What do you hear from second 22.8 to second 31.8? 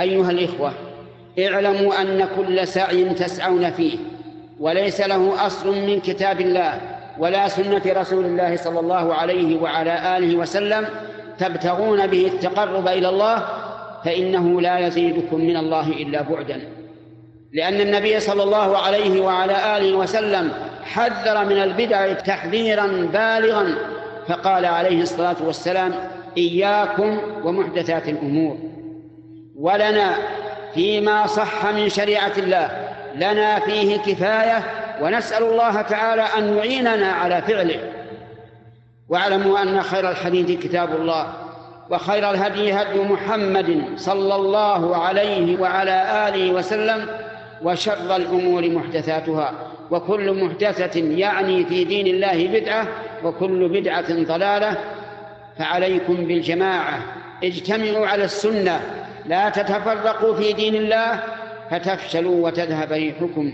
بالغا فقال عليه الصلاة والسلام إياكم ومحدثات الأمور. ولنا فيما صح